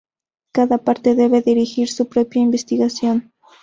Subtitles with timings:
[0.51, 3.31] Cada parte debe dirigir su propia investigación.